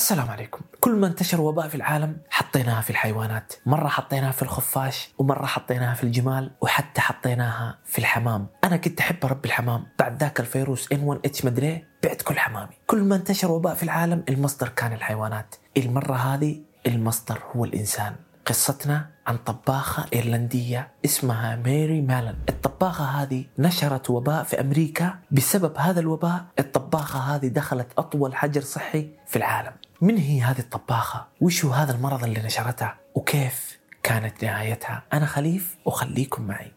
السلام 0.00 0.30
عليكم. 0.30 0.60
كل 0.80 0.92
ما 0.96 1.06
انتشر 1.06 1.40
وباء 1.40 1.68
في 1.68 1.74
العالم 1.74 2.16
حطيناها 2.30 2.80
في 2.80 2.90
الحيوانات. 2.90 3.52
مرة 3.66 3.88
حطيناها 3.88 4.32
في 4.32 4.42
الخفاش 4.42 5.14
ومرة 5.18 5.46
حطيناها 5.46 5.94
في 5.94 6.04
الجمال 6.04 6.50
وحتى 6.60 7.00
حطيناها 7.00 7.78
في 7.84 7.98
الحمام. 7.98 8.46
أنا 8.64 8.76
كنت 8.76 9.00
أحب 9.00 9.24
أربي 9.24 9.48
الحمام. 9.48 9.86
بعد 9.98 10.20
ذاك 10.20 10.40
الفيروس 10.40 10.88
N1H 10.94 11.44
مدري 11.44 11.84
بعت 12.04 12.22
كل 12.22 12.38
حمامي. 12.38 12.74
كل 12.86 13.02
ما 13.02 13.16
انتشر 13.16 13.50
وباء 13.50 13.74
في 13.74 13.82
العالم 13.82 14.24
المصدر 14.28 14.68
كان 14.68 14.92
الحيوانات. 14.92 15.54
المرة 15.76 16.14
هذه 16.14 16.60
المصدر 16.86 17.42
هو 17.56 17.64
الإنسان. 17.64 18.16
قصتنا 18.46 19.10
عن 19.30 19.36
طباخة 19.36 20.06
إيرلندية 20.12 20.88
اسمها 21.04 21.56
ميري 21.56 22.02
مالن 22.02 22.36
الطباخة 22.48 23.04
هذه 23.04 23.44
نشرت 23.58 24.10
وباء 24.10 24.44
في 24.44 24.60
أمريكا 24.60 25.18
بسبب 25.30 25.76
هذا 25.76 26.00
الوباء 26.00 26.44
الطباخة 26.58 27.18
هذه 27.18 27.46
دخلت 27.48 27.86
أطول 27.98 28.34
حجر 28.34 28.60
صحي 28.60 29.08
في 29.26 29.36
العالم 29.36 29.72
من 30.00 30.16
هي 30.16 30.40
هذه 30.40 30.58
الطباخة؟ 30.58 31.26
وش 31.40 31.64
هو 31.64 31.70
هذا 31.70 31.92
المرض 31.92 32.24
اللي 32.24 32.40
نشرته؟ 32.40 32.90
وكيف 33.14 33.78
كانت 34.02 34.44
نهايتها؟ 34.44 35.02
أنا 35.12 35.26
خليف 35.26 35.76
وخليكم 35.84 36.42
معي 36.42 36.72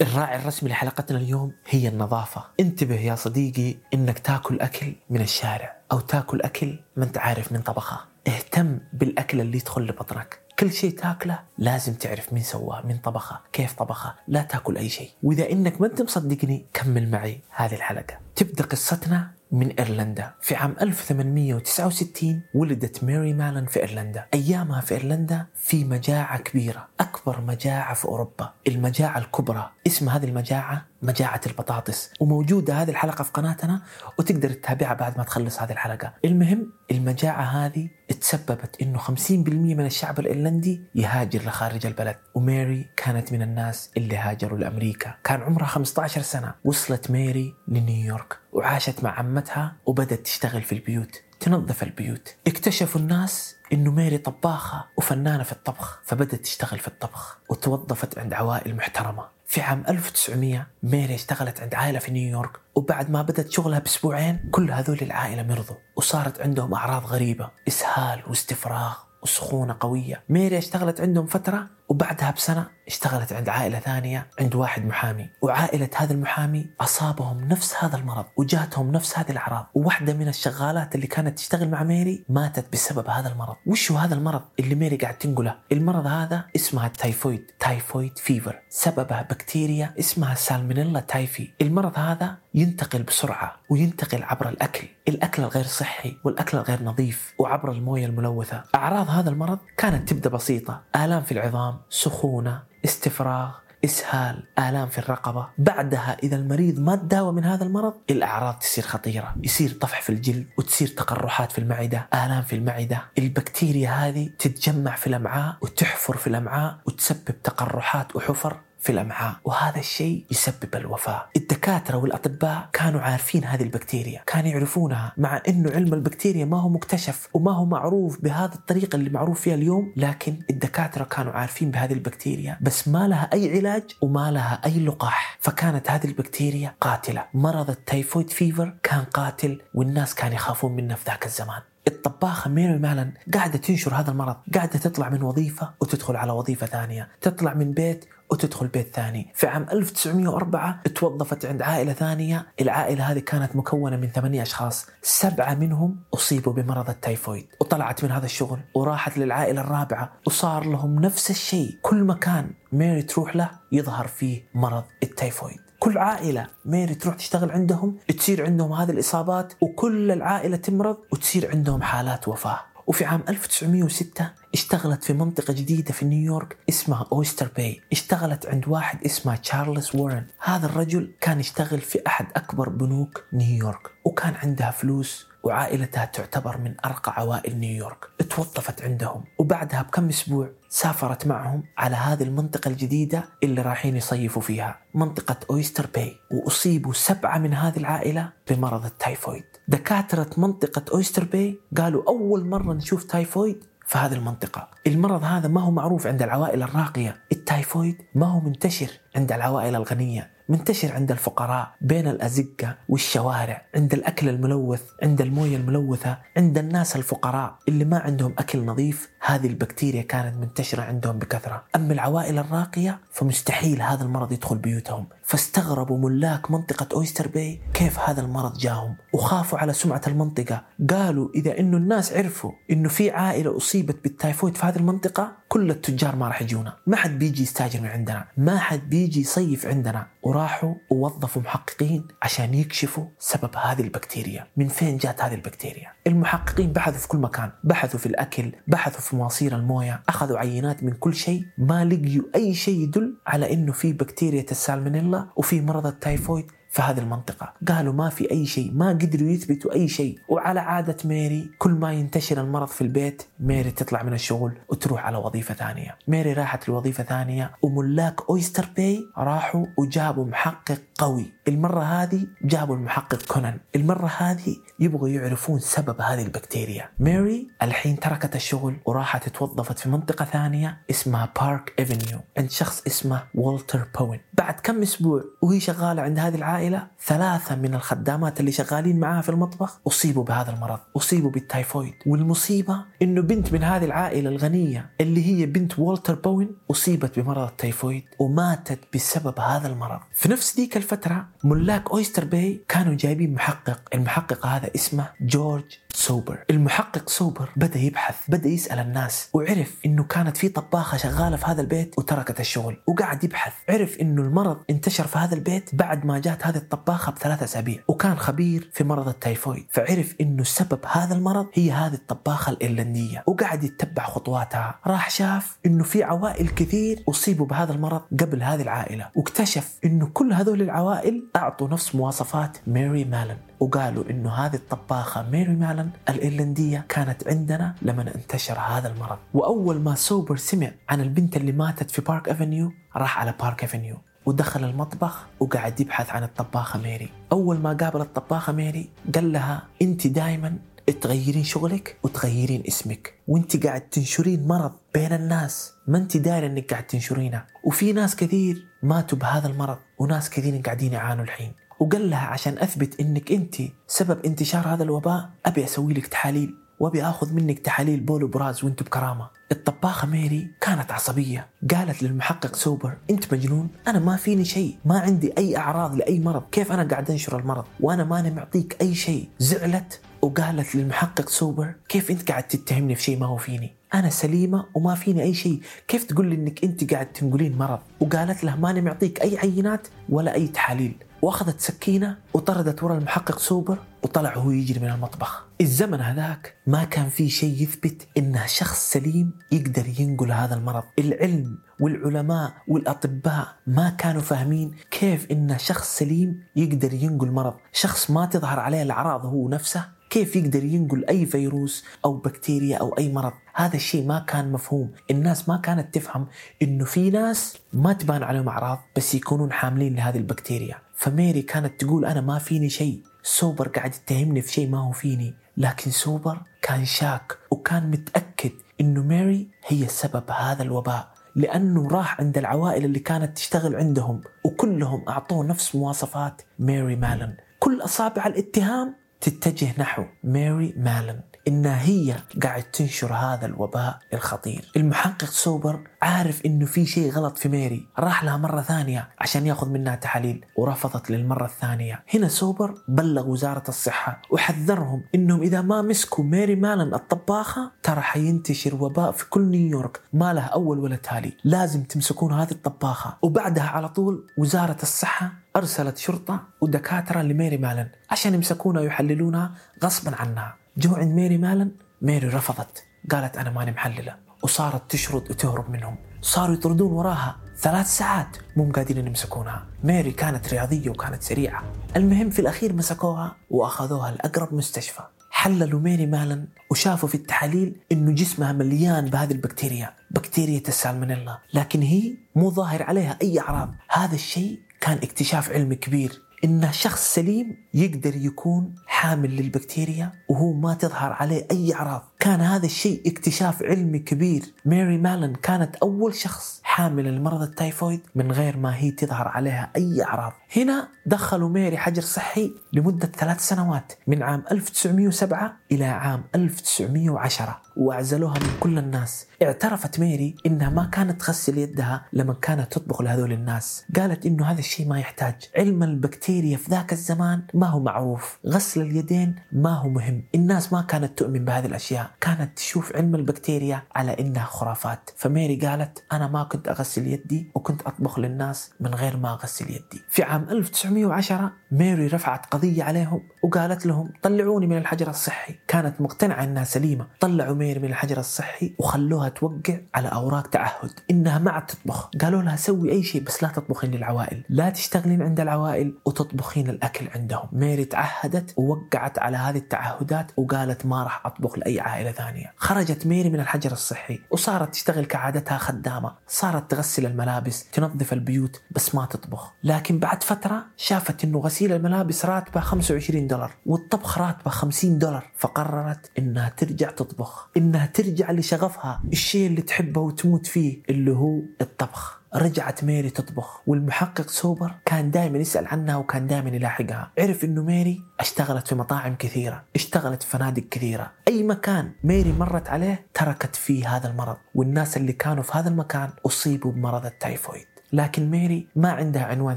الراعي 0.00 0.36
الرسمي 0.36 0.70
لحلقتنا 0.70 1.18
اليوم 1.18 1.52
هي 1.68 1.88
النظافة. 1.88 2.44
انتبه 2.60 2.94
يا 2.94 3.14
صديقي 3.14 3.76
إنك 3.94 4.18
تاكل 4.18 4.60
أكل 4.60 4.92
من 5.10 5.20
الشارع 5.20 5.76
أو 5.92 6.00
تاكل 6.00 6.40
أكل 6.42 6.78
ما 6.96 7.04
أنت 7.04 7.18
عارف 7.18 7.52
من 7.52 7.60
طبخه. 7.60 8.00
اهتم 8.28 8.78
بالأكل 8.92 9.40
اللي 9.40 9.56
يدخل 9.56 9.82
لبطنك. 9.82 10.40
كل 10.58 10.72
شيء 10.72 10.98
تاكله 10.98 11.38
لازم 11.58 11.94
تعرف 11.94 12.32
مين 12.32 12.42
سواه 12.42 12.86
مين 12.86 12.96
طبخه 12.96 13.40
كيف 13.52 13.72
طبخه 13.72 14.14
لا 14.28 14.42
تاكل 14.42 14.76
أي 14.76 14.88
شيء. 14.88 15.10
وإذا 15.22 15.52
إنك 15.52 15.80
ما 15.80 15.86
أنت 15.86 16.02
مصدقني 16.02 16.66
كمل 16.74 17.10
معي 17.10 17.40
هذه 17.50 17.74
الحلقة. 17.74 18.18
تبدأ 18.36 18.64
قصتنا 18.64 19.30
من 19.52 19.70
إيرلندا. 19.70 20.34
في 20.40 20.54
عام 20.54 20.76
1869 20.80 22.42
ولدت 22.54 23.04
ماري 23.04 23.32
مالن 23.32 23.66
في 23.66 23.80
إيرلندا. 23.80 24.26
أيامها 24.34 24.80
في 24.80 24.94
إيرلندا 24.94 25.46
في 25.56 25.84
مجاعة 25.84 26.38
كبيرة 26.38 26.88
أكبر 27.00 27.40
مجاعة 27.40 27.94
في 27.94 28.04
أوروبا. 28.04 28.52
المجاعة 28.68 29.18
الكبرى. 29.18 29.70
اسم 29.86 30.08
هذه 30.08 30.24
المجاعة 30.24 30.86
مجاعة 31.02 31.40
البطاطس. 31.46 32.10
وموجودة 32.20 32.74
هذه 32.74 32.90
الحلقة 32.90 33.24
في 33.24 33.32
قناتنا 33.32 33.82
وتقدر 34.18 34.50
تتابعها 34.50 34.94
بعد 34.94 35.18
ما 35.18 35.24
تخلص 35.24 35.62
هذه 35.62 35.72
الحلقة. 35.72 36.14
المهم 36.24 36.72
المجاعة 36.90 37.42
هذه 37.42 37.88
تسببت 38.20 38.76
إنه 38.82 38.98
50% 38.98 39.74
من 39.74 39.86
الشعب 39.86 40.18
الإيرلندي 40.18 40.82
يهاجر 40.94 41.40
لخارج 41.42 41.86
البلد. 41.86 42.16
وميري 42.34 42.90
كانت 42.96 43.32
من 43.32 43.42
الناس 43.42 43.90
اللي 43.96 44.16
هاجروا 44.16 44.58
لأمريكا. 44.58 45.14
كان 45.24 45.42
عمرها 45.42 45.66
15 45.66 46.22
سنة. 46.22 46.54
وصلت 46.64 47.10
ميري 47.10 47.54
لنيويورك. 47.68 48.38
وعاشت 48.52 49.04
مع 49.04 49.18
عمتها 49.18 49.76
وبدت 49.86 50.20
تشتغل 50.20 50.62
في 50.62 50.72
البيوت 50.72 51.22
تنظف 51.40 51.82
البيوت. 51.82 52.34
اكتشفوا 52.46 53.00
الناس 53.00 53.56
إنه 53.72 53.90
ميري 53.90 54.18
طباخة 54.18 54.84
وفنانة 54.96 55.42
في 55.42 55.52
الطبخ 55.52 56.00
فبدت 56.04 56.34
تشتغل 56.34 56.78
في 56.78 56.88
الطبخ 56.88 57.38
وتوظفت 57.50 58.18
عند 58.18 58.32
عوائل 58.32 58.76
محترمة. 58.76 59.24
في 59.46 59.60
عام 59.60 59.84
1900 59.88 60.66
ميري 60.82 61.14
اشتغلت 61.14 61.60
عند 61.60 61.74
عائلة 61.74 61.98
في 61.98 62.10
نيويورك 62.10 62.50
وبعد 62.74 63.10
ما 63.10 63.22
بدأت 63.22 63.50
شغلها 63.50 63.78
بأسبوعين 63.78 64.48
كل 64.50 64.70
هذول 64.70 64.98
العائلة 65.02 65.42
مرضوا 65.42 65.76
وصارت 65.96 66.40
عندهم 66.40 66.74
أعراض 66.74 67.06
غريبة 67.06 67.50
إسهال 67.68 68.22
واستفراغ 68.28 68.96
وسخونة 69.22 69.76
قوية. 69.80 70.22
ميري 70.28 70.58
اشتغلت 70.58 71.00
عندهم 71.00 71.26
فترة 71.26 71.66
وبعدها 71.88 72.30
بسنة 72.30 72.66
اشتغلت 72.86 73.32
عند 73.32 73.48
عائلة 73.48 73.78
ثانية 73.78 74.26
عند 74.40 74.54
واحد 74.54 74.84
محامي. 74.86 75.30
وعائلة 75.42 75.88
هذا 75.96 76.12
المحامي 76.12 76.66
أصابهم 76.80 77.48
نفس 77.48 77.74
هذا 77.80 77.96
المرض 77.96 78.24
وجاتهم 78.36 78.92
نفس 78.92 79.18
هذه 79.18 79.30
الأعراض. 79.30 79.66
وواحدة 79.74 80.12
من 80.14 80.28
الشغالات 80.28 80.94
اللي 80.94 81.06
كانت 81.06 81.38
تشتغل 81.38 81.70
مع 81.70 81.82
ميري 81.82 82.24
ماتت 82.28 82.72
بسبب 82.72 83.08
هذا 83.08 83.32
المرض. 83.32 83.56
وش 83.66 83.92
هذا 83.92 84.14
المرض 84.14 84.42
اللي 84.60 84.74
ميري 84.74 84.96
قاعد 84.96 85.18
تنقله؟ 85.18 85.54
المرض 85.72 86.06
هذا 86.06 86.44
اسمها 86.56 86.86
ال 86.86 86.94
typhoid 86.94 87.50
typhoid 87.60 88.18
fever. 88.18 88.58
سببها 88.68 89.22
بكتيريا 89.22 89.94
اسمها 89.98 90.34
Salmonella 90.34 91.00
typhi. 91.00 91.50
المرض 91.60 91.98
هذا 91.98 92.36
ينتقل 92.54 93.02
بسرعة 93.02 93.56
وينتقل 93.70 94.22
عبر 94.22 94.48
الأكل. 94.48 94.88
الأكل 95.08 95.42
الغير 95.42 95.64
صحي 95.64 96.16
والأكل 96.24 96.58
الغير 96.58 96.82
نظيف 96.82 97.34
وعبر 97.38 97.72
الموية 97.72 98.06
الملوثة. 98.06 98.64
أعراض 98.74 99.10
هذا 99.10 99.30
المرض 99.30 99.58
كانت 99.76 100.08
تبدأ 100.08 100.30
بسيطة. 100.30 100.82
آلام 100.96 101.22
في 101.22 101.32
العظام 101.32 101.77
سخونة 101.90 102.62
استفراغ 102.84 103.50
إسهال 103.84 104.44
آلام 104.58 104.88
في 104.88 104.98
الرقبة. 104.98 105.48
بعدها 105.58 106.16
إذا 106.22 106.36
المريض 106.36 106.78
ما 106.78 106.96
تداوى 106.96 107.32
من 107.32 107.44
هذا 107.44 107.64
المرض 107.64 107.94
الأعراض 108.10 108.54
تصير 108.54 108.84
خطيرة. 108.84 109.34
يصير 109.44 109.70
طفح 109.70 110.02
في 110.02 110.10
الجلد 110.10 110.46
وتصير 110.58 110.88
تقرحات 110.88 111.52
في 111.52 111.58
المعدة 111.58 112.08
آلام 112.14 112.42
في 112.42 112.56
المعدة. 112.56 113.02
البكتيريا 113.18 113.90
هذه 113.90 114.30
تتجمع 114.38 114.96
في 114.96 115.06
الأمعاء 115.06 115.56
وتحفر 115.62 116.16
في 116.16 116.26
الأمعاء 116.26 116.78
وتسبب 116.86 117.42
تقرحات 117.44 118.16
وحفر. 118.16 118.56
في 118.88 118.92
الأمعاء. 118.94 119.36
وهذا 119.44 119.78
الشيء 119.78 120.24
يسبب 120.30 120.74
الوفاة. 120.74 121.26
الدكاترة 121.36 121.96
والأطباء 121.96 122.68
كانوا 122.72 123.00
عارفين 123.00 123.44
هذه 123.44 123.62
البكتيريا. 123.62 124.22
كانوا 124.26 124.50
يعرفونها 124.50 125.12
مع 125.16 125.42
إنه 125.48 125.70
علم 125.70 125.94
البكتيريا 125.94 126.44
ما 126.44 126.60
هو 126.60 126.68
مكتشف 126.68 127.28
وما 127.34 127.52
هو 127.52 127.64
معروف 127.64 128.22
بهذا 128.22 128.54
الطريقة 128.54 128.96
اللي 128.96 129.10
معروف 129.10 129.40
فيها 129.40 129.54
اليوم 129.54 129.92
لكن 129.96 130.38
الدكاترة 130.50 131.04
كانوا 131.04 131.32
عارفين 131.32 131.70
بهذه 131.70 131.92
البكتيريا. 131.92 132.58
بس 132.60 132.88
ما 132.88 133.08
لها 133.08 133.30
أي 133.32 133.58
علاج 133.58 133.82
وما 134.00 134.30
لها 134.30 134.60
أي 134.66 134.80
لقاح. 134.84 135.38
فكانت 135.40 135.90
هذه 135.90 136.04
البكتيريا 136.04 136.74
قاتلة. 136.80 137.24
مرض 137.34 137.70
ال 137.70 137.78
typhoid 137.78 138.30
fever 138.30 138.74
كان 138.82 139.04
قاتل 139.04 139.62
والناس 139.74 140.14
كانوا 140.14 140.34
يخافون 140.34 140.76
منه 140.76 140.94
في 140.94 141.04
ذاك 141.10 141.26
الزمان. 141.26 141.60
الطباخة 141.88 142.50
ميري 142.50 142.78
مالن 142.78 143.12
قاعدة 143.34 143.58
تنشر 143.58 143.94
هذا 143.94 144.10
المرض. 144.10 144.36
قاعدة 144.54 144.78
تطلع 144.78 145.08
من 145.08 145.22
وظيفة 145.22 145.70
وتدخل 145.80 146.16
على 146.16 146.32
وظيفة 146.32 146.66
ثانية. 146.66 147.08
تطلع 147.20 147.54
من 147.54 147.72
بيت 147.72 148.04
وتدخل 148.30 148.66
بيت 148.66 148.94
ثاني. 148.94 149.32
في 149.34 149.46
عام 149.46 149.66
1904 149.72 150.82
توظفت 150.94 151.46
عند 151.46 151.62
عائلة 151.62 151.92
ثانية. 151.92 152.46
العائلة 152.60 153.12
هذه 153.12 153.18
كانت 153.18 153.56
مكونة 153.56 153.96
من 153.96 154.08
ثمانية 154.08 154.42
أشخاص. 154.42 154.86
سبعة 155.02 155.54
منهم 155.54 155.96
أصيبوا 156.14 156.52
بمرض 156.52 156.90
التايفويد. 156.90 157.46
وطلعت 157.60 158.04
من 158.04 158.10
هذا 158.10 158.26
الشغل 158.26 158.60
وراحت 158.74 159.18
للعائلة 159.18 159.60
الرابعة 159.60 160.12
وصار 160.26 160.64
لهم 160.64 161.00
نفس 161.00 161.30
الشيء. 161.30 161.78
كل 161.82 162.04
مكان 162.04 162.50
ميري 162.72 163.02
تروح 163.02 163.36
له 163.36 163.50
يظهر 163.72 164.06
فيه 164.06 164.48
مرض 164.54 164.84
التايفويد. 165.02 165.68
كل 165.78 165.98
عائلة 165.98 166.46
ميري 166.64 166.94
تروح 166.94 167.14
تشتغل 167.14 167.50
عندهم 167.50 167.96
تصير 168.18 168.46
عندهم 168.46 168.72
هذه 168.72 168.90
الإصابات 168.90 169.52
وكل 169.60 170.10
العائلة 170.10 170.56
تمرض 170.56 170.96
وتصير 171.12 171.50
عندهم 171.50 171.82
حالات 171.82 172.28
وفاة. 172.28 172.60
وفي 172.88 173.04
عام 173.04 173.22
1906 173.28 174.30
اشتغلت 174.54 175.04
في 175.04 175.12
منطقة 175.12 175.52
جديدة 175.54 175.92
في 175.92 176.04
نيويورك 176.04 176.56
اسمها 176.68 177.06
أويستر 177.12 177.48
باي. 177.56 177.80
اشتغلت 177.92 178.46
عند 178.46 178.68
واحد 178.68 179.04
اسمه 179.04 179.36
تشارلز 179.36 179.96
وورن 179.96 180.26
هذا 180.44 180.66
الرجل 180.66 181.12
كان 181.20 181.40
يشتغل 181.40 181.80
في 181.80 182.02
أحد 182.06 182.26
أكبر 182.36 182.68
بنوك 182.68 183.24
نيويورك 183.32 183.90
وكان 184.04 184.34
عندها 184.34 184.70
فلوس 184.70 185.27
وعائلتها 185.42 186.04
تعتبر 186.04 186.58
من 186.58 186.74
أرقى 186.84 187.12
عوائل 187.16 187.58
نيويورك. 187.58 188.08
توظفت 188.30 188.82
عندهم 188.82 189.24
وبعدها 189.38 189.82
بكم 189.82 190.08
أسبوع 190.08 190.50
سافرت 190.68 191.26
معهم 191.26 191.64
على 191.78 191.96
هذه 191.96 192.22
المنطقة 192.22 192.68
الجديدة 192.68 193.24
اللي 193.42 193.62
رايحين 193.62 193.96
يصيفوا 193.96 194.42
فيها 194.42 194.78
منطقة 194.94 195.36
أويستر 195.50 195.86
باي. 195.94 196.16
وأصيبوا 196.30 196.92
سبعة 196.92 197.38
من 197.38 197.54
هذه 197.54 197.76
العائلة 197.76 198.32
بمرض 198.50 198.84
التايفويد. 198.84 199.44
دكاترة 199.68 200.30
منطقة 200.36 200.84
أويستر 200.94 201.24
باي 201.24 201.58
قالوا 201.76 202.02
أول 202.08 202.46
مرة 202.46 202.72
نشوف 202.72 203.04
تايفويد 203.04 203.64
في 203.86 203.98
هذه 203.98 204.14
المنطقة. 204.14 204.68
المرض 204.86 205.24
هذا 205.24 205.48
ما 205.48 205.60
هو 205.60 205.70
معروف 205.70 206.06
عند 206.06 206.22
العوائل 206.22 206.62
الراقية. 206.62 207.16
التايفويد 207.32 208.02
ما 208.14 208.26
هو 208.26 208.40
منتشر 208.40 208.90
عند 209.18 209.32
العوائل 209.32 209.76
الغنية 209.76 210.30
منتشر 210.48 210.92
عند 210.92 211.10
الفقراء 211.10 211.72
بين 211.80 212.08
الأزقة 212.08 212.76
والشوارع 212.88 213.62
عند 213.74 213.94
الأكل 213.94 214.28
الملوث 214.28 214.82
عند 215.02 215.20
الموية 215.20 215.56
الملوثة 215.56 216.18
عند 216.36 216.58
الناس 216.58 216.96
الفقراء 216.96 217.58
اللي 217.68 217.84
ما 217.84 217.98
عندهم 217.98 218.34
أكل 218.38 218.64
نظيف 218.64 219.10
هذه 219.20 219.46
البكتيريا 219.46 220.02
كانت 220.02 220.36
منتشرة 220.36 220.82
عندهم 220.82 221.18
بكثرة. 221.18 221.64
أما 221.76 221.92
العوائل 221.92 222.38
الراقية 222.38 223.00
فمستحيل 223.12 223.82
هذا 223.82 224.04
المرض 224.04 224.32
يدخل 224.32 224.58
بيوتهم. 224.58 225.06
فاستغربوا 225.22 225.98
ملاك 225.98 226.50
منطقة 226.50 226.88
أويستر 226.96 227.28
باي 227.28 227.60
كيف 227.74 227.98
هذا 227.98 228.20
المرض 228.20 228.58
جاهم. 228.58 228.96
وخافوا 229.12 229.58
على 229.58 229.72
سمعة 229.72 230.02
المنطقة. 230.06 230.62
قالوا 230.90 231.28
إذا 231.34 231.58
إنه 231.58 231.76
الناس 231.76 232.12
عرفوا 232.12 232.52
إنه 232.70 232.88
في 232.88 233.10
عائلة 233.10 233.56
أصيبت 233.56 234.04
بالتايفويد 234.04 234.56
في 234.56 234.66
هذه 234.66 234.76
المنطقة 234.76 235.32
كل 235.48 235.70
التجار 235.70 236.16
ما 236.16 236.28
راح 236.28 236.42
يجونا. 236.42 236.76
ما 236.86 236.96
حد 236.96 237.18
بيجي 237.18 237.42
يستاجر 237.42 237.80
من 237.80 237.88
عندنا. 237.88 238.24
ما 238.36 238.58
حد 238.58 238.90
بيجي 238.90 239.20
يصيف 239.20 239.66
عندنا. 239.66 240.06
وراحوا 240.22 240.74
ووظفوا 240.90 241.42
محققين 241.42 242.06
عشان 242.22 242.54
يكشفوا 242.54 243.04
سبب 243.18 243.56
هذه 243.56 243.80
البكتيريا. 243.80 244.46
من 244.56 244.68
فين 244.68 244.96
جات 244.96 245.22
هذه 245.22 245.34
البكتيريا؟ 245.34 245.92
المحققين 246.06 246.72
بحثوا 246.72 246.98
في 246.98 247.08
كل 247.08 247.18
مكان. 247.18 247.50
بحثوا 247.64 248.00
في 248.00 248.06
الأكل 248.06 248.52
بحثوا 248.66 249.00
في 249.00 249.16
مواصير 249.16 249.56
الموية 249.56 250.02
أخذوا 250.08 250.38
عينات 250.38 250.82
من 250.84 250.92
كل 250.92 251.14
شيء. 251.14 251.44
ما 251.58 251.84
لقيوا 251.84 252.24
أي 252.34 252.54
شيء 252.54 252.80
يدل 252.80 253.16
على 253.26 253.52
إنه 253.52 253.72
في 253.72 253.92
بكتيريا 253.92 254.44
السالمونيلا 254.50 255.26
وفي 255.36 255.60
مرض 255.60 255.86
التايفويد 255.86 256.50
في 256.70 256.82
هذه 256.82 256.98
المنطقة. 256.98 257.52
قالوا 257.68 257.92
ما 257.92 258.08
في 258.08 258.30
أي 258.30 258.46
شيء 258.46 258.72
ما 258.74 258.88
قدروا 258.88 259.28
يثبتوا 259.28 259.72
أي 259.72 259.88
شيء. 259.88 260.18
وعلى 260.28 260.60
عادة 260.60 260.96
ميري 261.04 261.50
كل 261.58 261.70
ما 261.70 261.92
ينتشر 261.92 262.40
المرض 262.40 262.68
في 262.68 262.80
البيت 262.80 263.22
ميري 263.40 263.70
تطلع 263.70 264.02
من 264.02 264.12
الشغل 264.12 264.58
وتروح 264.68 265.06
على 265.06 265.16
وظيفة 265.16 265.54
ثانية. 265.54 265.96
ميري 266.08 266.32
راحت 266.32 266.68
لوظيفة 266.68 267.04
ثانية 267.04 267.50
وملاك 267.62 268.30
أويستر 268.30 268.68
باي 268.76 269.04
راحوا 269.18 269.66
وجابوا 269.76 270.24
محقق 270.24 270.78
قوي. 270.98 271.32
المرة 271.48 271.82
هذه 271.82 272.26
جابوا 272.44 272.76
المحقق 272.76 273.22
كونان. 273.22 273.58
المرة 273.76 274.06
هذه 274.18 274.56
يبغوا 274.80 275.08
يعرفون 275.08 275.60
سبب 275.60 276.00
هذه 276.00 276.22
البكتيريا. 276.22 276.88
ميري 276.98 277.48
الحين 277.62 278.00
تركت 278.00 278.36
الشغل 278.36 278.76
وراحت 278.86 279.28
توظفت 279.28 279.78
في 279.78 279.88
منطقة 279.88 280.24
ثانية 280.24 280.78
اسمها 280.90 281.28
بارك 281.40 281.72
افنيو 281.80 282.20
عند 282.38 282.50
شخص 282.50 282.82
اسمه 282.86 283.22
والتر 283.34 283.88
بوين. 283.98 284.20
بعد 284.34 284.54
كم 284.54 284.82
أسبوع 284.82 285.24
وهي 285.42 285.60
شغالة 285.60 286.02
عند 286.02 286.18
هذه 286.18 286.34
العائلة 286.34 286.57
ثلاثة 287.06 287.56
من 287.56 287.74
الخدامات 287.74 288.40
اللي 288.40 288.52
شغالين 288.52 289.00
معاها 289.00 289.22
في 289.22 289.28
المطبخ 289.28 289.80
أصيبوا 289.86 290.24
بهذا 290.24 290.50
المرض 290.50 290.78
أصيبوا 290.96 291.30
بالتايفويد. 291.30 291.94
والمصيبة 292.06 292.84
إنه 293.02 293.22
بنت 293.22 293.52
من 293.52 293.62
هذه 293.64 293.84
العائلة 293.84 294.30
الغنية 294.30 294.90
اللي 295.00 295.26
هي 295.26 295.46
بنت 295.46 295.78
والتر 295.78 296.14
بوين 296.14 296.56
أصيبت 296.70 297.18
بمرض 297.18 297.48
التايفويد 297.48 298.04
وماتت 298.18 298.78
بسبب 298.94 299.40
هذا 299.40 299.68
المرض. 299.68 300.00
في 300.14 300.28
نفس 300.28 300.56
ذيك 300.56 300.76
الفترة 300.76 301.26
ملاك 301.44 301.90
أويستر 301.90 302.24
باي 302.24 302.64
كانوا 302.68 302.94
جايبين 302.94 303.34
محقق 303.34 303.80
المحقق 303.94 304.46
هذا 304.46 304.70
اسمه 304.74 305.08
جورج 305.20 305.64
سوبر 305.98 306.44
المحقق 306.50 307.08
سوبر 307.08 307.48
بدأ 307.56 307.78
يبحث 307.78 308.16
بدأ 308.28 308.48
يسأل 308.48 308.78
الناس 308.78 309.28
وعرف 309.32 309.76
إنه 309.86 310.04
كانت 310.04 310.36
في 310.36 310.48
طباخة 310.48 310.96
شغالة 310.96 311.36
في 311.36 311.46
هذا 311.46 311.60
البيت 311.60 311.94
وتركت 311.98 312.40
الشغل 312.40 312.76
وقعد 312.86 313.24
يبحث. 313.24 313.52
عرف 313.68 313.96
إنه 314.00 314.22
المرض 314.22 314.58
انتشر 314.70 315.06
في 315.06 315.18
هذا 315.18 315.34
البيت 315.34 315.74
بعد 315.74 316.06
ما 316.06 316.18
جات 316.18 316.46
هذه 316.46 316.56
الطباخة 316.56 317.12
بثلاثة 317.12 317.44
أسابيع 317.44 317.82
وكان 317.88 318.18
خبير 318.18 318.70
في 318.72 318.84
مرض 318.84 319.08
التايفويد. 319.08 319.66
فعرف 319.70 320.14
إنه 320.20 320.44
سبب 320.44 320.80
هذا 320.86 321.14
المرض 321.14 321.46
هي 321.54 321.72
هذه 321.72 321.94
الطباخة 321.94 322.52
الايرلندية 322.52 323.24
وقعد 323.26 323.64
يتبع 323.64 324.04
خطواتها. 324.04 324.78
راح 324.86 325.10
شاف 325.10 325.58
إنه 325.66 325.84
في 325.84 326.02
عوائل 326.02 326.48
كثير 326.48 327.04
أصيبوا 327.08 327.46
بهذا 327.46 327.72
المرض 327.72 328.02
قبل 328.20 328.42
هذه 328.42 328.62
العائلة 328.62 329.10
واكتشف 329.16 329.78
إنه 329.84 330.06
كل 330.06 330.32
هذول 330.32 330.62
العوائل 330.62 331.28
أعطوا 331.36 331.68
نفس 331.68 331.94
مواصفات 331.94 332.58
ماري 332.66 333.04
مالن. 333.04 333.47
وقالوا 333.60 334.10
إنه 334.10 334.30
هذه 334.30 334.54
الطباخة 334.54 335.30
ميري 335.30 335.52
مالن 335.52 335.90
الإيرلندية 336.08 336.84
كانت 336.88 337.28
عندنا 337.28 337.74
لما 337.82 338.14
انتشر 338.14 338.58
هذا 338.58 338.88
المرض. 338.88 339.18
وأول 339.34 339.80
ما 339.80 339.94
سوبر 339.94 340.36
سمع 340.36 340.70
عن 340.88 341.00
البنت 341.00 341.36
اللي 341.36 341.52
ماتت 341.52 341.90
في 341.90 342.02
بارك 342.02 342.28
أفنيو 342.28 342.72
راح 342.96 343.18
على 343.20 343.34
بارك 343.40 343.64
أفنيو 343.64 343.96
ودخل 344.26 344.64
المطبخ 344.64 345.26
وقعد 345.40 345.80
يبحث 345.80 346.10
عن 346.10 346.22
الطباخة 346.22 346.78
ميري. 346.78 347.08
أول 347.32 347.58
ما 347.58 347.72
قابل 347.72 348.00
الطباخة 348.00 348.52
ميري 348.52 348.90
قال 349.14 349.32
لها 349.32 349.62
أنت 349.82 350.06
دائما 350.06 350.58
تغيرين 351.00 351.44
شغلك 351.44 351.96
وتغيرين 352.02 352.62
اسمك 352.68 353.14
وأنت 353.28 353.66
قاعد 353.66 353.80
تنشرين 353.80 354.48
مرض 354.48 354.72
بين 354.94 355.12
الناس. 355.12 355.72
ما 355.86 355.98
أنت 355.98 356.16
دارية 356.16 356.46
إنك 356.46 356.70
قاعد 356.70 356.86
تنشرينه. 356.86 357.44
وفي 357.64 357.92
ناس 357.92 358.16
كثير 358.16 358.66
ماتوا 358.82 359.18
بهذا 359.18 359.48
المرض 359.48 359.78
وناس 359.98 360.30
كثير 360.30 360.60
قاعدين 360.60 360.92
يعانوا 360.92 361.24
الحين. 361.24 361.52
وقال 361.80 362.10
لها 362.10 362.26
عشان 362.26 362.58
أثبت 362.58 363.00
إنك 363.00 363.32
أنت 363.32 363.56
سبب 363.86 364.26
انتشار 364.26 364.68
هذا 364.68 364.82
الوباء 364.82 365.30
أبي 365.46 365.64
أسوي 365.64 365.94
لك 365.94 366.06
تحاليل 366.06 366.54
وأبي 366.80 367.02
آخذ 367.02 367.32
منك 367.34 367.58
تحاليل 367.58 368.00
بول 368.00 368.24
وبراز 368.24 368.64
وانت 368.64 368.82
بكرامة. 368.82 369.28
الطباخة 369.52 370.06
ميري 370.06 370.50
كانت 370.60 370.92
عصبية 370.92 371.46
قالت 371.74 372.02
للمحقق 372.02 372.56
سوبر 372.56 372.96
أنت 373.10 373.34
مجنون 373.34 373.68
أنا 373.88 373.98
ما 373.98 374.16
فيني 374.16 374.44
شيء 374.44 374.78
ما 374.84 374.98
عندي 374.98 375.32
أي 375.38 375.56
أعراض 375.56 375.94
لأي 375.94 376.20
مرض 376.20 376.42
كيف 376.52 376.72
أنا 376.72 376.82
قاعد 376.82 377.10
أنشر 377.10 377.38
المرض؟ 377.38 377.64
وأنا 377.80 378.04
ماني 378.04 378.30
معطيك 378.30 378.76
أي 378.80 378.94
شيء. 378.94 379.28
زعلت 379.38 380.00
وقالت 380.22 380.74
للمحقق 380.74 381.28
سوبر 381.28 381.74
كيف 381.88 382.10
أنت 382.10 382.30
قاعد 382.30 382.42
تتهمني 382.48 382.94
في 382.94 383.02
شيء 383.02 383.18
ما 383.18 383.26
هو 383.26 383.36
فيني؟ 383.36 383.74
أنا 383.94 384.10
سليمة 384.10 384.66
وما 384.74 384.94
فيني 384.94 385.22
أي 385.22 385.34
شيء 385.34 385.60
كيف 385.88 386.04
تقول 386.04 386.26
لي 386.26 386.34
إنك 386.34 386.64
أنت 386.64 386.92
قاعد 386.92 387.12
تنقلين 387.12 387.58
مرض؟ 387.58 387.78
وقالت 388.00 388.44
له 388.44 388.56
ماني 388.56 388.80
معطيك 388.80 389.22
أي 389.22 389.38
عينات 389.38 389.88
ولا 390.08 390.34
أي 390.34 390.48
تحاليل. 390.48 390.94
وأخذت 391.22 391.60
سكينة 391.60 392.16
وطردت 392.34 392.82
ورا 392.82 392.98
المحقق 392.98 393.38
سوبر 393.38 393.78
وطلع 394.02 394.36
وهو 394.36 394.50
يجري 394.50 394.80
من 394.80 394.88
المطبخ. 394.88 395.44
الزمن 395.60 396.00
هذاك 396.00 396.54
ما 396.66 396.84
كان 396.84 397.08
في 397.08 397.28
شيء 397.28 397.62
يثبت 397.62 398.08
إنه 398.18 398.46
شخص 398.46 398.92
سليم 398.92 399.32
يقدر 399.52 400.00
ينقل 400.00 400.32
هذا 400.32 400.54
المرض. 400.54 400.82
العلم 400.98 401.58
والعلماء 401.80 402.52
والأطباء 402.68 403.48
ما 403.66 403.90
كانوا 403.90 404.22
فاهمين 404.22 404.74
كيف 404.90 405.30
ان 405.30 405.58
شخص 405.58 405.98
سليم 405.98 406.42
يقدر 406.56 406.94
ينقل 406.94 407.30
مرض. 407.30 407.54
شخص 407.72 408.10
ما 408.10 408.26
تظهر 408.26 408.60
عليه 408.60 408.82
الأعراض 408.82 409.26
هو 409.26 409.48
نفسه. 409.48 409.98
كيف 410.10 410.36
يقدر 410.36 410.64
ينقل 410.64 411.04
أي 411.04 411.26
فيروس 411.26 411.84
أو 412.04 412.16
بكتيريا 412.16 412.76
أو 412.76 412.98
أي 412.98 413.12
مرض؟ 413.12 413.32
هذا 413.54 413.76
الشيء 413.76 414.06
ما 414.06 414.18
كان 414.18 414.52
مفهوم. 414.52 414.92
الناس 415.10 415.48
ما 415.48 415.56
كانت 415.56 415.94
تفهم 415.94 416.26
إنه 416.62 416.84
في 416.84 417.10
ناس 417.10 417.56
ما 417.72 417.92
تبان 417.92 418.22
عليهم 418.22 418.48
أعراض 418.48 418.78
بس 418.96 419.14
يكونون 419.14 419.52
حاملين 419.52 419.96
لهذه 419.96 420.18
البكتيريا. 420.18 420.87
فميري 420.98 421.42
كانت 421.42 421.80
تقول 421.80 422.04
أنا 422.04 422.20
ما 422.20 422.38
فيني 422.38 422.68
شيء. 422.68 423.02
سوبر 423.22 423.68
قاعد 423.68 423.94
يتهمني 423.94 424.42
في 424.42 424.52
شيء 424.52 424.68
ما 424.68 424.78
هو 424.78 424.92
فيني. 424.92 425.34
لكن 425.56 425.90
سوبر 425.90 426.42
كان 426.62 426.84
شاك 426.84 427.38
وكان 427.50 427.90
متأكد 427.90 428.50
إنه 428.80 429.02
ميري 429.02 429.48
هي 429.66 429.88
سبب 429.88 430.30
هذا 430.30 430.62
الوباء. 430.62 431.08
لأنه 431.34 431.88
راح 431.88 432.20
عند 432.20 432.38
العوائل 432.38 432.84
اللي 432.84 432.98
كانت 432.98 433.36
تشتغل 433.36 433.76
عندهم 433.76 434.20
وكلهم 434.44 435.08
أعطوه 435.08 435.46
نفس 435.46 435.74
مواصفات 435.74 436.42
ميري 436.58 436.96
مالن. 436.96 437.36
كل 437.58 437.80
أصابع 437.80 438.26
الاتهام 438.26 438.94
تتجه 439.20 439.80
نحو 439.80 440.04
ماري 440.24 440.74
مالن. 440.76 441.20
انها 441.48 441.82
هي 441.82 442.16
قاعد 442.42 442.62
تنشر 442.62 443.12
هذا 443.12 443.46
الوباء 443.46 443.98
الخطير. 444.12 444.72
المحقق 444.76 445.24
سوبر 445.24 445.80
عارف 446.02 446.46
إنه 446.46 446.66
في 446.66 446.86
شيء 446.86 447.12
غلط 447.12 447.38
في 447.38 447.48
ميري. 447.48 447.86
راح 447.98 448.24
لها 448.24 448.36
مرة 448.36 448.60
ثانية 448.60 449.08
عشان 449.18 449.46
ياخذ 449.46 449.68
منها 449.68 449.94
تحاليل 449.94 450.44
ورفضت 450.56 451.10
للمرة 451.10 451.44
الثانية. 451.44 452.04
هنا 452.14 452.28
سوبر 452.28 452.74
بلغ 452.88 453.28
وزارة 453.28 453.64
الصحة 453.68 454.22
وحذرهم 454.30 455.04
إنهم 455.14 455.42
إذا 455.42 455.60
ما 455.60 455.82
مسكوا 455.82 456.24
ميري 456.24 456.56
مالن 456.56 456.94
الطباخة 456.94 457.72
ترى 457.82 458.00
حينتشر 458.00 458.74
وباء 458.74 459.12
في 459.12 459.28
كل 459.28 459.42
نيويورك. 459.42 460.00
ما 460.12 460.32
له 460.32 460.42
أول 460.42 460.78
ولا 460.78 460.96
تالي. 460.96 461.36
لازم 461.44 461.82
تمسكون 461.82 462.32
هذه 462.32 462.50
الطباخة. 462.50 463.16
وبعدها 463.22 463.68
على 463.68 463.88
طول 463.88 464.26
وزارة 464.38 464.76
الصحة 464.82 465.32
أرسلت 465.56 465.98
شرطة 465.98 466.40
ودكاترة 466.60 467.22
لميري 467.22 467.56
مالن 467.56 467.88
عشان 468.10 468.34
يمسكونها 468.34 468.82
ويحللونها 468.82 469.54
غصبا 469.84 470.16
عنها. 470.16 470.56
جو 470.78 470.94
عند 470.94 471.14
ميري 471.14 471.38
مالن 471.38 471.70
ميري 472.02 472.28
رفضت. 472.28 472.84
قالت 473.10 473.36
أنا 473.36 473.50
ماني 473.50 473.70
محللة. 473.70 474.16
وصارت 474.42 474.90
تشرد 474.90 475.30
وتهرب 475.30 475.70
منهم. 475.70 475.96
صاروا 476.22 476.54
يطردون 476.54 476.92
وراها 476.92 477.36
ثلاث 477.56 477.86
ساعات. 477.86 478.36
مو 478.56 478.72
قادرين 478.72 479.06
يمسكونها. 479.06 479.66
ميري 479.84 480.10
كانت 480.10 480.48
رياضية 480.48 480.90
وكانت 480.90 481.22
سريعة. 481.22 481.62
المهم 481.96 482.30
في 482.30 482.38
الأخير 482.38 482.72
مسكوها 482.72 483.36
وأخذوها 483.50 484.10
لأقرب 484.10 484.54
مستشفى. 484.54 485.02
حللوا 485.30 485.80
ميري 485.80 486.06
مالن 486.06 486.48
وشافوا 486.70 487.08
في 487.08 487.14
التحاليل 487.14 487.80
إنه 487.92 488.12
جسمها 488.12 488.52
مليان 488.52 489.06
بهذه 489.06 489.32
البكتيريا. 489.32 489.94
بكتيريا 490.10 490.62
السالمونيلا 490.68 491.38
لكن 491.54 491.82
هي 491.82 492.16
مو 492.36 492.50
ظاهر 492.50 492.82
عليها 492.82 493.18
أي 493.22 493.40
أعراض. 493.40 493.74
هذا 493.90 494.14
الشيء 494.14 494.60
كان 494.80 494.96
اكتشاف 494.96 495.50
علمي 495.50 495.74
كبير. 495.76 496.22
ان 496.44 496.72
شخص 496.72 497.14
سليم 497.14 497.56
يقدر 497.74 498.16
يكون 498.16 498.74
حامل 498.98 499.36
للبكتيريا 499.36 500.12
وهو 500.28 500.52
ما 500.52 500.74
تظهر 500.74 501.12
عليه 501.12 501.46
أي 501.50 501.74
أعراض. 501.74 502.02
كان 502.20 502.40
هذا 502.40 502.66
الشيء 502.66 503.02
اكتشاف 503.06 503.62
علمي 503.62 503.98
كبير. 503.98 504.42
ماري 504.64 504.98
مالن 504.98 505.34
كانت 505.34 505.76
أول 505.76 506.14
شخص 506.14 506.60
حامل 506.62 507.16
لمرض 507.16 507.42
التايفويد 507.42 508.00
من 508.14 508.32
غير 508.32 508.56
ما 508.56 508.76
هي 508.76 508.90
تظهر 508.90 509.28
عليها 509.28 509.70
أي 509.76 510.04
أعراض. 510.04 510.32
هنا 510.56 510.88
دخلوا 511.06 511.48
ميري 511.48 511.78
حجر 511.78 512.02
صحي 512.02 512.52
لمدة 512.72 513.06
ثلاث 513.06 513.48
سنوات 513.48 513.92
من 514.06 514.22
عام 514.22 514.44
1907 514.52 515.56
إلى 515.72 515.84
عام 515.84 516.24
1910 516.34 517.60
وأعزلوها 517.76 518.34
من 518.38 518.50
كل 518.60 518.78
الناس. 518.78 519.26
اعترفت 519.42 520.00
ميري 520.00 520.36
إنها 520.46 520.70
ما 520.70 520.84
كانت 520.84 521.20
تغسل 521.20 521.58
يدها 521.58 522.04
لما 522.12 522.34
كانت 522.34 522.72
تطبخ 522.72 523.02
لهذول 523.02 523.32
الناس. 523.32 523.84
قالت 523.96 524.26
إنه 524.26 524.44
هذا 524.44 524.58
الشيء 524.58 524.88
ما 524.88 525.00
يحتاج. 525.00 525.34
علم 525.56 525.82
البكتيريا 525.82 526.56
في 526.56 526.70
ذاك 526.70 526.92
الزمان 526.92 527.42
ما 527.54 527.66
هو 527.66 527.80
معروف. 527.80 528.38
غسل 528.46 528.87
اليدين 528.88 529.34
ما 529.52 529.74
هو 529.74 529.88
مهم. 529.88 530.24
الناس 530.34 530.72
ما 530.72 530.82
كانت 530.82 531.18
تؤمن 531.18 531.44
بهذه 531.44 531.66
الأشياء. 531.66 532.10
كانت 532.20 532.56
تشوف 532.56 532.96
علم 532.96 533.14
البكتيريا 533.14 533.82
على 533.94 534.16
إنها 534.20 534.44
خرافات. 534.44 535.10
فميري 535.16 535.56
قالت 535.56 536.04
أنا 536.12 536.28
ما 536.28 536.44
كنت 536.44 536.68
أغسل 536.68 537.06
يدي 537.06 537.50
وكنت 537.54 537.82
أطبخ 537.82 538.18
للناس 538.18 538.70
من 538.80 538.94
غير 538.94 539.16
ما 539.16 539.32
أغسل 539.32 539.70
يدي. 539.70 540.02
في 540.08 540.22
عام 540.22 540.46
1910 540.50 541.52
ميري 541.72 542.06
رفعت 542.06 542.46
قضية 542.46 542.84
عليهم 542.84 543.22
وقالت 543.42 543.86
لهم 543.86 544.12
طلعوني 544.22 544.66
من 544.66 544.78
الحجر 544.78 545.10
الصحي. 545.10 545.54
كانت 545.68 546.00
مقتنعة 546.00 546.44
أنها 546.44 546.64
سليمة. 546.64 547.06
طلعوا 547.20 547.54
ميري 547.54 547.80
من 547.80 547.88
الحجر 547.88 548.18
الصحي 548.18 548.74
وخلوها 548.78 549.28
توقع 549.28 549.78
على 549.94 550.08
أوراق 550.08 550.46
تعهد. 550.46 550.90
إنها 551.10 551.38
ما 551.38 551.50
عاد 551.50 551.66
تطبخ. 551.66 552.10
قالوا 552.20 552.42
لها 552.42 552.56
سوي 552.56 552.92
أي 552.92 553.02
شيء 553.02 553.22
بس 553.22 553.42
لا 553.42 553.48
تطبخين 553.48 553.90
للعوائل. 553.90 554.44
لا 554.48 554.70
تشتغلين 554.70 555.22
عند 555.22 555.40
العوائل 555.40 555.94
وتطبخين 556.06 556.70
الأكل 556.70 557.08
عندهم. 557.14 557.48
ميري 557.52 557.84
تعهدت 557.84 558.54
ووقعت 558.56 558.77
على 559.18 559.36
هذه 559.36 559.56
التعهدات 559.56 560.32
وقالت 560.36 560.86
ما 560.86 561.02
راح 561.02 561.26
أطبخ 561.26 561.58
لأي 561.58 561.80
عائلة 561.80 562.12
ثانية. 562.12 562.52
خرجت 562.56 563.06
ميري 563.06 563.30
من 563.30 563.40
الحجر 563.40 563.72
الصحي 563.72 564.20
وصارت 564.30 564.72
تشتغل 564.72 565.04
كعادتها 565.04 565.58
خدامة. 565.58 566.14
صارت 566.28 566.70
تغسل 566.70 567.06
الملابس 567.06 567.70
تنظف 567.70 568.12
البيوت 568.12 568.62
بس 568.70 568.94
ما 568.94 569.06
تطبخ. 569.06 569.52
لكن 569.64 569.98
بعد 569.98 570.22
فترة 570.22 570.66
شافت 570.76 571.24
أنه 571.24 571.38
غسيل 571.38 571.72
الملابس 571.72 572.24
راتبه 572.24 572.60
25 572.60 573.26
دولار 573.26 573.54
والطبخ 573.66 574.18
راتبه 574.18 574.50
50 574.50 574.98
دولار 574.98 575.30
فقررت 575.36 576.10
إنها 576.18 576.48
ترجع 576.48 576.90
تطبخ 576.90 577.48
إنها 577.56 577.86
ترجع 577.86 578.30
لشغفها 578.30 579.02
الشيء 579.12 579.46
اللي 579.46 579.62
تحبه 579.62 580.00
وتموت 580.00 580.46
فيه 580.46 580.82
اللي 580.90 581.10
هو 581.10 581.40
الطبخ. 581.60 582.17
رجعت 582.34 582.84
ميري 582.84 583.10
تطبخ 583.10 583.60
والمحقق 583.66 584.30
سوبر 584.30 584.74
كان 584.84 585.10
دائما 585.10 585.38
يسأل 585.38 585.66
عنها 585.66 585.96
وكان 585.96 586.26
دائما 586.26 586.50
يلاحقها. 586.50 587.12
عرف 587.18 587.44
إنه 587.44 587.62
ميري 587.62 588.02
اشتغلت 588.20 588.68
في 588.68 588.74
مطاعم 588.74 589.16
كثيرة 589.16 589.64
اشتغلت 589.76 590.22
في 590.22 590.30
فنادق 590.30 590.62
كثيرة. 590.62 591.12
أي 591.28 591.42
مكان 591.42 591.92
ميري 592.04 592.32
مرت 592.32 592.68
عليه 592.68 593.06
تركت 593.14 593.56
فيه 593.56 593.96
هذا 593.96 594.10
المرض 594.10 594.36
والناس 594.54 594.96
اللي 594.96 595.12
كانوا 595.12 595.42
في 595.42 595.52
هذا 595.58 595.68
المكان 595.68 596.10
أصيبوا 596.26 596.72
بمرض 596.72 597.06
التايفويد. 597.06 597.66
لكن 597.92 598.30
ميري 598.30 598.66
ما 598.76 598.90
عندها 598.90 599.24
عنوان 599.24 599.56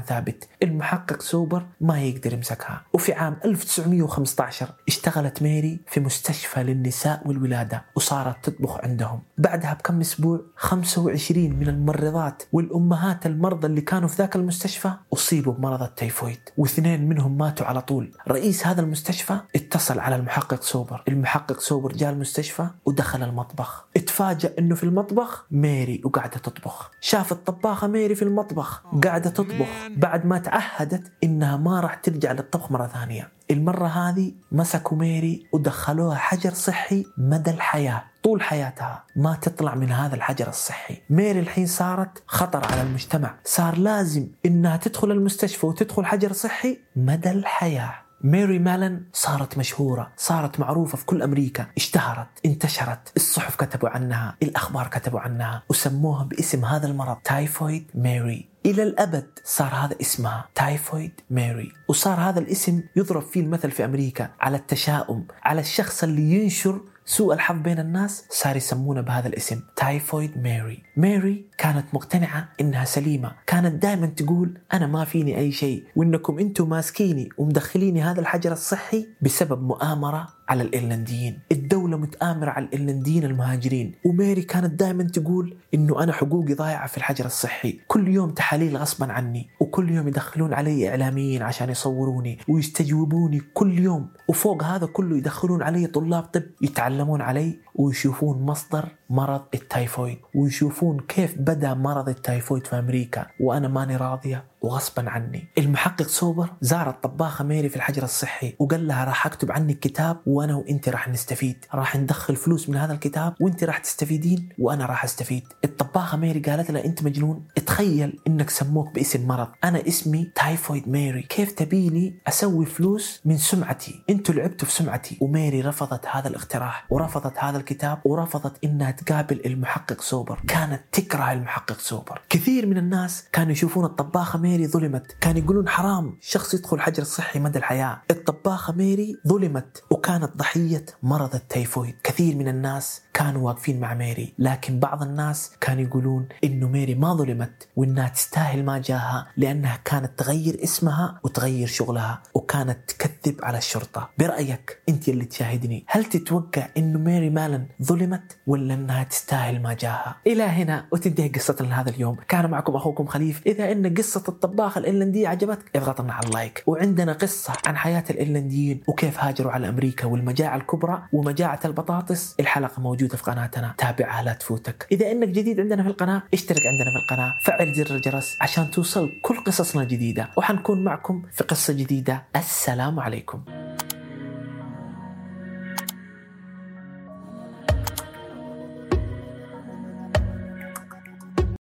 ثابت. 0.00 0.48
المحقق 0.62 1.22
سوبر 1.22 1.66
ما 1.80 2.02
يقدر 2.02 2.32
يمسكها. 2.32 2.82
وفي 2.92 3.12
عام 3.12 3.36
1915 3.44 4.68
اشتغلت 4.88 5.42
ميري 5.42 5.80
في 5.86 6.00
مستشفى 6.00 6.62
للنساء 6.62 7.22
والولادة 7.26 7.84
وصارت 7.96 8.50
تطبخ 8.50 8.78
عندهم. 8.84 9.22
بعدها 9.38 9.74
بكم 9.74 10.00
أسبوع 10.00 10.40
25 10.56 11.52
من 11.52 11.68
الممرضات 11.68 12.42
والأمهات 12.52 13.26
المرضى 13.26 13.66
اللي 13.66 13.80
كانوا 13.80 14.08
في 14.08 14.16
ذاك 14.16 14.36
المستشفى 14.36 14.92
أصيبوا 15.12 15.52
بمرض 15.52 15.82
التيفويد 15.82 16.40
واثنين 16.56 17.08
منهم 17.08 17.38
ماتوا 17.38 17.66
على 17.66 17.82
طول. 17.82 18.12
رئيس 18.28 18.66
هذا 18.66 18.80
المستشفى 18.80 19.38
اتصل 19.56 19.98
على 19.98 20.16
المحقق 20.16 20.62
سوبر. 20.62 21.02
المحقق 21.08 21.60
سوبر 21.60 21.92
جاء 21.92 22.12
المستشفى 22.12 22.66
ودخل 22.84 23.22
المطبخ. 23.22 23.86
اتفاجأ 23.96 24.54
إنه 24.58 24.74
في 24.74 24.84
المطبخ 24.84 25.46
ميري 25.50 26.00
وقاعدة 26.04 26.36
تطبخ. 26.38 26.90
شاف 27.00 27.32
الطباخة 27.32 27.86
ميري 27.86 28.14
في 28.14 28.21
المطبخ 28.22 28.82
قاعدة 29.04 29.30
تطبخ. 29.30 29.68
بعد 29.96 30.26
ما 30.26 30.38
تعهدت 30.38 31.12
إنها 31.24 31.56
ما 31.56 31.80
راح 31.80 31.94
ترجع 31.94 32.32
للطبخ 32.32 32.70
مرة 32.70 32.86
ثانية. 32.86 33.28
المرة 33.50 33.86
هذه 33.86 34.32
مسكوا 34.52 34.98
ميري 34.98 35.46
ودخلوها 35.52 36.16
حجر 36.16 36.54
صحي 36.54 37.04
مدى 37.18 37.50
الحياة 37.50 38.04
طول 38.22 38.42
حياتها 38.42 39.04
ما 39.16 39.34
تطلع 39.42 39.74
من 39.74 39.92
هذا 39.92 40.14
الحجر 40.14 40.48
الصحي. 40.48 41.02
ميري 41.10 41.40
الحين 41.40 41.66
صارت 41.66 42.22
خطر 42.26 42.64
على 42.72 42.82
المجتمع. 42.82 43.34
صار 43.44 43.78
لازم 43.78 44.28
إنها 44.46 44.76
تدخل 44.76 45.10
المستشفى 45.10 45.66
وتدخل 45.66 46.06
حجر 46.06 46.32
صحي 46.32 46.78
مدى 46.96 47.30
الحياة. 47.30 47.94
ميري 48.24 48.58
مالن 48.58 49.02
صارت 49.12 49.58
مشهورة 49.58 50.12
صارت 50.16 50.60
معروفة 50.60 50.98
في 50.98 51.04
كل 51.06 51.22
أمريكا. 51.22 51.66
اشتهرت 51.76 52.28
انتشرت. 52.46 53.12
الصحف 53.16 53.56
كتبوا 53.56 53.88
عنها 53.88 54.36
الأخبار 54.42 54.88
كتبوا 54.88 55.20
عنها. 55.20 55.62
وسموها 55.68 56.24
باسم 56.24 56.64
هذا 56.64 56.86
المرض 56.86 57.16
تايفويد 57.24 57.90
ميري. 57.94 58.48
إلى 58.66 58.82
الأبد 58.82 59.38
صار 59.44 59.74
هذا 59.74 59.96
اسمها 60.00 60.48
تايفويد 60.54 61.20
ميري. 61.30 61.72
وصار 61.88 62.20
هذا 62.20 62.38
الاسم 62.40 62.82
يضرب 62.96 63.22
فيه 63.22 63.40
المثل 63.40 63.70
في 63.70 63.84
أمريكا 63.84 64.30
على 64.40 64.56
التشاؤم 64.56 65.26
على 65.42 65.60
الشخص 65.60 66.02
اللي 66.02 66.42
ينشر 66.42 66.80
سوء 67.04 67.34
الحظ 67.34 67.56
بين 67.56 67.78
الناس 67.78 68.24
صار 68.30 68.56
يسمونه 68.56 69.00
بهذا 69.00 69.28
الاسم 69.28 69.60
تايفويد 69.76 70.38
ميري 70.38 70.82
ميري 70.96 71.46
كانت 71.58 71.86
مقتنعة 71.92 72.48
إنها 72.60 72.84
سليمة. 72.84 73.32
كانت 73.46 73.82
دائما 73.82 74.06
تقول 74.06 74.58
أنا 74.72 74.86
ما 74.86 75.04
فيني 75.04 75.38
أي 75.38 75.52
شيء. 75.52 75.84
وإنكم 75.96 76.38
أنتم 76.38 76.68
ماسكيني 76.68 77.28
ومدخليني 77.38 78.02
هذا 78.02 78.20
الحجر 78.20 78.52
الصحي 78.52 79.08
بسبب 79.22 79.62
مؤامرة 79.62 80.28
على 80.48 80.62
الإيرلنديين. 80.62 81.38
الدولة 81.52 81.96
متآمرة 81.96 82.50
على 82.50 82.64
الإيرلنديين 82.66 83.24
المهاجرين. 83.24 83.94
وميري 84.04 84.42
كانت 84.42 84.80
دائما 84.80 85.04
تقول 85.04 85.56
إنه 85.74 86.02
أنا 86.02 86.12
حقوقي 86.12 86.54
ضايعة 86.54 86.86
في 86.86 86.96
الحجر 86.98 87.24
الصحي. 87.26 87.80
كل 87.88 88.08
يوم 88.08 88.30
تحاليل 88.30 88.76
غصبا 88.76 89.12
عني 89.12 89.48
وكل 89.60 89.90
يوم 89.90 90.08
يدخلون 90.08 90.54
علي 90.54 90.88
إعلاميين 90.88 91.42
عشان 91.42 91.70
يصوروني 91.70 92.38
ويستجوبوني 92.48 93.40
كل 93.54 93.78
يوم. 93.78 94.08
وفوق 94.28 94.62
هذا 94.64 94.86
كله 94.86 95.16
يدخلون 95.16 95.62
علي 95.62 95.86
طلاب 95.86 96.22
طب 96.22 96.42
يتعلمون 96.62 97.20
علي 97.20 97.58
ويشوفون 97.74 98.42
مصدر 98.42 98.88
مرض 99.12 99.42
التايفويد 99.54 100.18
ويشوفون 100.34 101.00
كيف 101.00 101.38
بدأ 101.38 101.74
مرض 101.74 102.08
التايفويد 102.08 102.66
في 102.66 102.78
أمريكا 102.78 103.26
وأنا 103.40 103.68
ماني 103.68 103.96
راضية 103.96 104.44
وغصبا 104.62 105.10
عني. 105.10 105.48
المحقق 105.58 106.06
سوبر 106.06 106.50
زار 106.60 106.90
الطباخة 106.90 107.44
ميري 107.44 107.68
في 107.68 107.76
الحجر 107.76 108.02
الصحي 108.02 108.54
وقال 108.58 108.86
لها 108.86 109.04
راح 109.04 109.26
أكتب 109.26 109.52
عنك 109.52 109.78
كتاب 109.78 110.16
وأنا 110.26 110.56
وانت 110.56 110.88
راح 110.88 111.08
نستفيد. 111.08 111.64
راح 111.74 111.96
ندخل 111.96 112.36
فلوس 112.36 112.68
من 112.68 112.76
هذا 112.76 112.92
الكتاب 112.92 113.34
وانت 113.40 113.64
راح 113.64 113.78
تستفيدين 113.78 114.48
وأنا 114.58 114.86
راح 114.86 115.04
أستفيد. 115.04 115.42
الطباخة 115.64 116.16
ميري 116.18 116.40
قالت 116.40 116.70
لها 116.70 116.84
أنت 116.84 117.02
مجنون 117.02 117.44
تخيل 117.66 118.18
إنك 118.26 118.50
سموك 118.50 118.94
باسم 118.94 119.26
مرض. 119.28 119.48
أنا 119.64 119.88
اسمي 119.88 120.30
تايفويد 120.34 120.88
ميري. 120.88 121.22
كيف 121.22 121.52
تبيني 121.52 122.20
أسوي 122.28 122.66
فلوس 122.66 123.20
من 123.24 123.36
سمعتي؟ 123.36 124.04
أنتوا 124.10 124.34
لعبتوا 124.34 124.68
في 124.68 124.74
سمعتي. 124.74 125.18
وميري 125.20 125.60
رفضت 125.60 126.06
هذا 126.06 126.28
الاقتراح 126.28 126.86
ورفضت 126.90 127.38
هذا 127.38 127.58
الكتاب 127.58 127.98
ورفضت 128.04 128.64
إنها 128.64 128.90
تقابل 129.04 129.40
المحقق 129.46 130.00
سوبر. 130.00 130.40
كانت 130.48 130.82
تكره 130.92 131.32
المحقق 131.32 131.78
سوبر. 131.78 132.20
كثير 132.28 132.66
من 132.66 132.78
الناس 132.78 133.24
كانوا 133.32 133.52
يشوفون 133.52 133.84
الطباخة 133.84 134.38
ميري 134.38 134.66
ظلمت. 134.66 135.16
كانوا 135.20 135.40
يقولون 135.40 135.68
حرام 135.68 136.18
شخص 136.20 136.54
يدخل 136.54 136.80
حجر 136.80 137.02
الصحي 137.02 137.40
مدى 137.40 137.58
الحياة. 137.58 138.02
الطباخة 138.10 138.72
ميري 138.72 139.16
ظلمت 139.28 139.84
وكانت 139.90 140.36
ضحية 140.36 140.86
مرض 141.02 141.34
التيفويد. 141.34 141.96
كثير 142.04 142.36
من 142.36 142.48
الناس 142.48 143.02
كانوا 143.14 143.46
واقفين 143.46 143.80
مع 143.80 143.94
ميري. 143.94 144.34
لكن 144.38 144.78
بعض 144.78 145.02
الناس 145.02 145.52
كانوا 145.60 145.82
يقولون 145.82 146.28
إنه 146.44 146.68
ميري 146.68 146.94
ما 146.94 147.14
ظلمت 147.14 147.68
وإنها 147.76 148.08
تستاهل 148.08 148.64
ما 148.64 148.78
جاها 148.78 149.26
لأنها 149.36 149.78
كانت 149.84 150.18
تغير 150.18 150.58
اسمها 150.64 151.20
وتغير 151.24 151.66
شغلها 151.66 152.22
وكانت 152.34 152.78
تكذب 152.90 153.44
على 153.44 153.58
الشرطة. 153.58 154.10
برأيك 154.18 154.82
أنت 154.88 155.08
اللي 155.08 155.24
تشاهدني 155.24 155.84
هل 155.88 156.04
تتوقع 156.04 156.68
إنه 156.76 156.98
ميري 156.98 157.30
انظلمت 157.30 158.38
ولا 158.46 158.74
إنها 158.74 159.02
تستاهل 159.02 159.62
ما 159.62 159.74
جاها؟ 159.74 160.16
إلى 160.26 160.42
هنا 160.42 160.86
وتنتهي 160.92 161.28
قصتنا 161.28 161.66
لهذا 161.66 161.90
اليوم. 161.90 162.16
كان 162.28 162.50
معكم 162.50 162.76
أخوكم 162.76 163.06
خليف. 163.06 163.42
إذا 163.46 163.72
إن 163.72 163.94
قصة 163.94 164.24
الطباخة 164.28 164.78
الايرلندية 164.78 165.28
عجبتك 165.28 165.76
اضغط 165.76 166.00
لنا 166.00 166.12
على 166.12 166.26
ال 166.26 166.32
like. 166.32 166.64
وعندنا 166.66 167.12
قصة 167.12 167.52
عن 167.66 167.76
حياة 167.76 168.04
الايرلنديين 168.10 168.82
وكيف 168.86 169.20
هاجروا 169.20 169.52
على 169.52 169.68
أمريكا 169.68 170.06
والمجاعة 170.06 170.56
الكبرى 170.56 171.02
ومجاعة 171.12 171.60
البطاطس. 171.64 172.34
الحلقة 172.40 172.80
موجودة 173.02 173.16
في 173.16 173.22
قناتنا. 173.30 173.74
تابعها 173.78 174.22
لا 174.22 174.32
تفوتك. 174.32 174.86
إذا 174.92 175.12
إنك 175.12 175.28
جديد 175.28 175.60
عندنا 175.60 175.82
في 175.82 175.88
القناة 175.88 176.22
اشترك 176.34 176.66
عندنا 176.66 176.90
في 176.90 176.96
القناة. 176.96 177.36
فعل 177.40 177.72
زر 177.74 177.94
الجرس 177.94 178.36
عشان 178.40 178.70
توصل 178.70 179.12
كل 179.22 179.44
قصصنا 179.44 179.82
الجديدة. 179.82 180.28
وحنكون 180.36 180.84
معكم 180.84 181.22
في 181.32 181.44
قصة 181.44 181.72
جديدة. 181.72 182.24
السلام 182.36 183.00
عليكم. 183.00 183.61